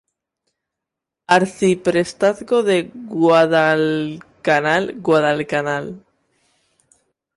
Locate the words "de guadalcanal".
2.63-4.93